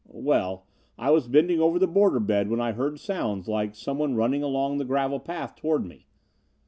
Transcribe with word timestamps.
"Well, 0.09 0.65
I 0.97 1.11
was 1.11 1.27
bending 1.27 1.59
over 1.61 1.77
the 1.77 1.85
border 1.85 2.19
bed 2.19 2.49
when 2.49 2.59
I 2.59 2.71
heard 2.71 2.99
sounds 2.99 3.47
like 3.47 3.75
someone 3.75 4.15
running 4.15 4.41
along 4.41 4.79
the 4.79 4.83
gravel 4.85 5.19
path 5.19 5.55
towards 5.55 5.85
me. 5.85 6.07